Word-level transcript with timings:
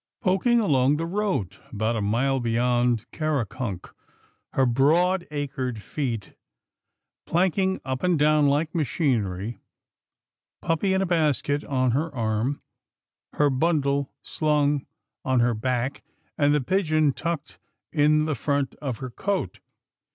"Poking 0.23 0.59
along 0.59 0.97
the 0.97 1.05
road 1.05 1.57
about 1.71 1.95
a 1.95 2.01
mile 2.01 2.39
beyond 2.39 3.05
Karakunk— 3.11 3.87
her 4.53 4.65
broad 4.65 5.27
acred 5.29 5.77
feet 5.77 6.33
planking 7.27 7.79
up 7.85 8.01
and 8.01 8.17
down 8.17 8.47
like 8.47 8.73
machinery, 8.73 9.59
puppy 10.59 10.95
in 10.95 11.03
a 11.03 11.05
basket 11.05 11.63
on 11.65 11.91
her 11.91 12.11
arm, 12.15 12.63
her 13.33 13.51
bundle 13.51 14.11
slung 14.23 14.87
on 15.23 15.39
her 15.39 15.53
back, 15.53 16.03
and 16.35 16.51
the 16.55 16.61
pigeon 16.61 17.13
tucked 17.13 17.59
in 17.91 18.25
the 18.25 18.33
front 18.33 18.73
of 18.81 18.97
her 18.97 19.11
coat. 19.11 19.59